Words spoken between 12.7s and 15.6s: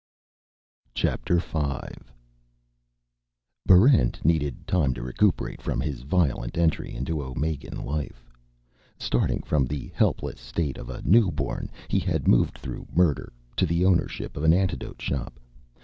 murder to the ownership of an antidote shop.